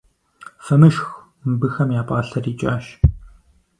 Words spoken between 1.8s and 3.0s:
я пӏалъэр икӏащ.